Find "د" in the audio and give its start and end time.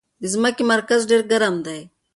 0.21-0.23